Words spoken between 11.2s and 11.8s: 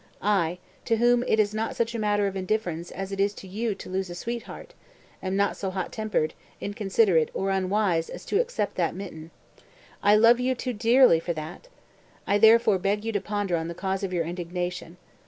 that.